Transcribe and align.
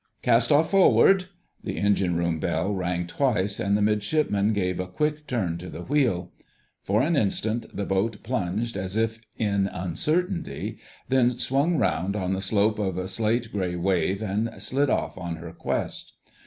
"Cast 0.23 0.51
off 0.51 0.71
forward!" 0.71 1.25
The 1.63 1.77
engine 1.77 2.15
room 2.15 2.39
bell 2.39 2.73
rang 2.73 3.05
twice, 3.05 3.59
and 3.59 3.77
the 3.77 3.83
Midshipman 3.83 4.51
gave 4.51 4.79
a 4.79 4.87
quick 4.87 5.27
turn 5.27 5.59
to 5.59 5.69
the 5.69 5.83
wheel. 5.83 6.31
For 6.81 7.03
an 7.03 7.15
instant 7.15 7.67
the 7.71 7.85
boat 7.85 8.23
plunged 8.23 8.77
as 8.77 8.97
if 8.97 9.21
in 9.37 9.67
uncertainty, 9.67 10.79
then 11.09 11.37
swung 11.37 11.77
round 11.77 12.15
on 12.15 12.33
the 12.33 12.41
slope 12.41 12.79
of 12.79 12.97
a 12.97 13.07
slate 13.07 13.51
grey 13.51 13.75
wave 13.75 14.23
and 14.23 14.49
slid 14.59 14.89
off 14.89 15.19
on 15.19 15.35
her 15.35 15.51
quest. 15.53 16.13